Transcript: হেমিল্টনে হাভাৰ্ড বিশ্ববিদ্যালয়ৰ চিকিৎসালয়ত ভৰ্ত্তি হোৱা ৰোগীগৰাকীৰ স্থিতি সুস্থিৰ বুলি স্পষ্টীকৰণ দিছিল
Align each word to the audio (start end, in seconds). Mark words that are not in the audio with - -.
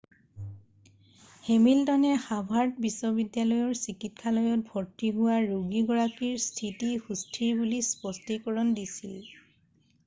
হেমিল্টনে 1.49 2.13
হাভাৰ্ড 2.27 2.81
বিশ্ববিদ্যালয়ৰ 2.85 3.77
চিকিৎসালয়ত 3.83 4.73
ভৰ্ত্তি 4.73 5.11
হোৱা 5.19 5.37
ৰোগীগৰাকীৰ 5.53 6.41
স্থিতি 6.49 6.91
সুস্থিৰ 7.07 7.55
বুলি 7.63 7.85
স্পষ্টীকৰণ 7.93 8.75
দিছিল 8.83 9.17